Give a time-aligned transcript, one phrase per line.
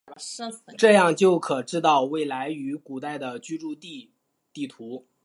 [0.79, 4.11] 这样就可知道未来与古代的居住地
[4.51, 5.05] 地图。